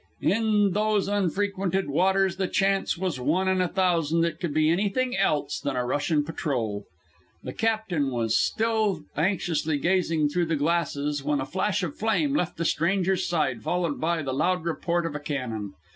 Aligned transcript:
In 0.23 0.71
those 0.71 1.07
unfrequented 1.07 1.87
waters 1.87 2.37
the 2.37 2.47
chance 2.47 2.97
was 2.97 3.19
one 3.19 3.47
in 3.47 3.61
a 3.61 3.67
thousand 3.67 4.21
that 4.21 4.29
it 4.29 4.39
could 4.39 4.51
be 4.51 4.71
anything 4.71 5.15
else 5.15 5.59
than 5.59 5.75
a 5.75 5.85
Russian 5.85 6.23
patrol. 6.25 6.85
The 7.43 7.53
captain 7.53 8.09
was 8.09 8.35
still 8.35 9.03
anxiously 9.15 9.77
gazing 9.77 10.29
through 10.29 10.47
the 10.47 10.55
glasses, 10.55 11.23
when 11.23 11.39
a 11.39 11.45
flash 11.45 11.83
of 11.83 11.95
flame 11.99 12.33
left 12.33 12.57
the 12.57 12.65
stranger's 12.65 13.27
side, 13.27 13.61
followed 13.61 14.01
by 14.01 14.23
the 14.23 14.33
loud 14.33 14.63
report 14.63 15.05
of 15.05 15.13
a 15.13 15.19
cannon. 15.19 15.73